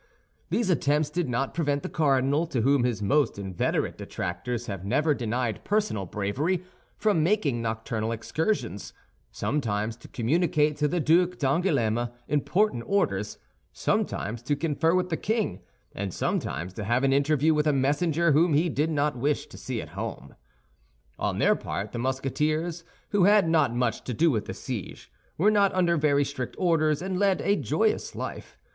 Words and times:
These 0.49 0.71
attempts 0.71 1.11
did 1.11 1.29
not 1.29 1.53
prevent 1.53 1.83
the 1.83 1.87
cardinal, 1.87 2.47
to 2.47 2.61
whom 2.61 2.83
his 2.85 3.03
most 3.03 3.37
inveterate 3.37 3.99
detractors 3.99 4.65
have 4.65 4.83
never 4.83 5.13
denied 5.13 5.63
personal 5.63 6.07
bravery, 6.07 6.63
from 6.97 7.21
making 7.21 7.61
nocturnal 7.61 8.11
excursions, 8.11 8.93
sometimes 9.29 9.95
to 9.97 10.07
communicate 10.07 10.75
to 10.77 10.87
the 10.87 10.99
Duc 10.99 11.37
d'Angoulême 11.37 12.11
important 12.27 12.81
orders, 12.87 13.37
sometimes 13.73 14.41
to 14.41 14.55
confer 14.55 14.95
with 14.95 15.09
the 15.09 15.17
king, 15.17 15.61
and 15.93 16.11
sometimes 16.11 16.73
to 16.73 16.83
have 16.83 17.03
an 17.03 17.13
interview 17.13 17.53
with 17.53 17.67
a 17.67 17.71
messenger 17.71 18.31
whom 18.31 18.55
he 18.55 18.69
did 18.69 18.89
not 18.89 19.15
wish 19.15 19.45
to 19.45 19.55
see 19.55 19.79
at 19.83 19.89
home. 19.89 20.33
On 21.19 21.37
their 21.37 21.55
part 21.55 21.91
the 21.91 21.99
Musketeers, 21.99 22.83
who 23.09 23.25
had 23.25 23.47
not 23.47 23.75
much 23.75 24.03
to 24.05 24.15
do 24.15 24.31
with 24.31 24.45
the 24.45 24.55
siege, 24.55 25.11
were 25.37 25.51
not 25.51 25.71
under 25.75 25.95
very 25.95 26.25
strict 26.25 26.55
orders 26.57 27.03
and 27.03 27.19
led 27.19 27.39
a 27.41 27.55
joyous 27.55 28.15
life. 28.15 28.57